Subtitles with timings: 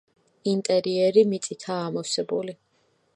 [0.51, 2.57] ინტერიერი მიწითაა ამოვსებული.